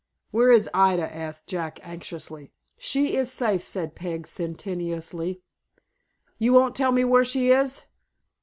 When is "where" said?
0.31-0.49, 7.05-7.23